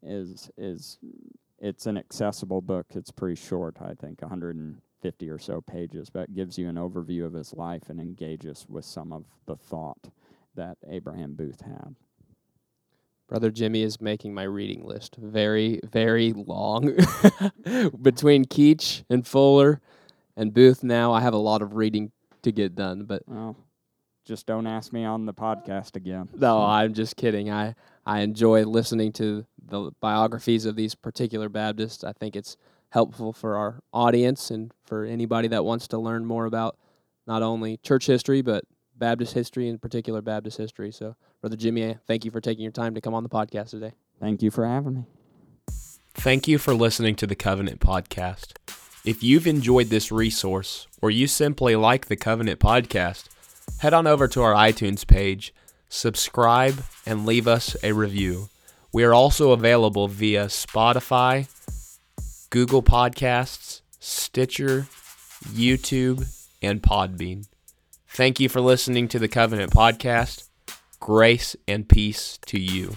is 0.03 0.51
is 0.59 0.99
it's 1.61 1.87
an 1.87 1.97
accessible 1.97 2.61
book 2.61 2.87
it's 2.91 3.13
pretty 3.13 3.41
short 3.41 3.77
I 3.81 3.95
think 3.95 4.21
150 4.21 5.31
or 5.31 5.39
so 5.39 5.61
pages 5.61 6.11
but 6.11 6.25
it 6.25 6.35
gives 6.35 6.59
you 6.59 6.69
an 6.69 6.75
overview 6.75 7.25
of 7.25 7.35
his 7.35 7.55
life 7.55 7.89
and 7.89 8.01
engages 8.01 8.67
with 8.69 8.85
some 8.85 9.13
of 9.13 9.25
the 9.47 9.55
thought 9.55 10.11
that 10.57 10.79
Abraham 10.91 11.35
Booth 11.35 11.61
had 11.61 11.95
Brother 13.29 13.53
Jimmy 13.53 13.83
is 13.83 14.01
making 14.01 14.35
my 14.35 14.43
reading 14.43 14.85
list 14.85 15.17
very, 15.17 15.81
very 15.91 16.35
long. 16.35 16.83
Between 18.03 18.45
Keach 18.45 19.05
and 19.09 19.27
Fuller 19.27 19.81
and 20.37 20.53
Booth 20.53 20.85
now, 20.85 21.15
I 21.15 21.23
have 21.23 21.33
a 21.33 21.39
lot 21.39 21.63
of 21.63 21.73
reading 21.73 22.13
to 22.43 22.53
get 22.53 22.75
done. 22.75 23.05
But 23.05 23.23
well 23.27 23.57
just 24.25 24.47
don't 24.47 24.67
ask 24.67 24.93
me 24.93 25.05
on 25.05 25.27
the 25.27 25.35
podcast 25.35 25.97
again 25.97 26.29
no, 26.35 26.63
I'm 26.63 26.95
just 26.95 27.17
kidding. 27.17 27.51
I, 27.51 27.75
I 28.07 28.21
enjoy 28.21 28.65
listening 28.65 29.13
to 29.15 29.47
the 29.65 29.93
biographies 30.01 30.65
of 30.67 30.77
these 30.77 30.95
particular 30.95 31.49
Baptists. 31.49 32.05
I 32.05 32.13
think 32.13 32.37
it's 32.37 32.57
helpful 32.91 33.33
for 33.33 33.57
our 33.57 33.81
audience 33.93 34.51
and 34.51 34.73
for 34.85 35.05
anybody 35.05 35.49
that 35.49 35.65
wants 35.65 35.89
to 35.89 35.99
learn 35.99 36.25
more 36.25 36.47
about 36.47 36.77
not 37.27 37.43
only 37.43 37.79
church 37.79 38.07
history, 38.07 38.43
but 38.43 38.65
Baptist 38.97 39.35
history, 39.35 39.69
in 39.69 39.79
particular 39.79 40.21
Baptist 40.21 40.59
history. 40.59 40.93
So, 40.93 41.17
Brother 41.41 41.57
Jimmy, 41.57 41.97
thank 42.07 42.25
you 42.25 42.31
for 42.31 42.41
taking 42.41 42.63
your 42.63 42.73
time 42.73 42.95
to 42.95 43.01
come 43.01 43.15
on 43.15 43.23
the 43.23 43.29
podcast 43.29 43.71
today. 43.71 43.93
thank 44.21 44.43
you 44.43 44.51
for 44.51 44.67
having 44.67 44.95
me 44.95 45.05
Thank 46.15 46.47
you 46.47 46.59
for 46.59 46.75
listening 46.75 47.17
to 47.17 47.27
the 47.27 47.35
Covenant 47.35 47.81
Podcast. 47.81 48.53
If 49.05 49.23
you've 49.23 49.47
enjoyed 49.47 49.89
this 49.89 50.13
resource 50.13 50.87
or 51.01 51.11
you 51.11 51.27
simply 51.27 51.75
like 51.75 52.07
the 52.07 52.17
Covenant 52.17 52.61
Podcast, 52.61 53.29
head 53.79 53.95
on 53.95 54.07
over 54.07 54.29
to 54.29 54.43
our 54.43 54.55
iTunes 54.55 55.07
page, 55.07 55.55
subscribe, 55.89 56.83
and 57.07 57.27
leave 57.27 57.47
us 57.49 57.77
a 57.83 57.93
review. 57.93 58.49
We 58.93 59.05
are 59.05 59.15
also 59.15 59.53
available 59.53 60.09
via 60.09 60.47
Spotify, 60.47 61.49
Google 62.51 62.83
Podcasts, 62.83 63.81
Stitcher, 63.99 64.87
YouTube, 65.45 66.27
and 66.61 66.83
Podbean. 66.83 67.47
Thank 68.09 68.41
you 68.41 68.49
for 68.49 68.61
listening 68.61 69.09
to 69.09 69.19
the 69.19 69.29
Covenant 69.29 69.73
Podcast. 69.73 70.49
Grace 71.01 71.57
and 71.67 71.89
peace 71.89 72.39
to 72.47 72.61
you. 72.61 72.97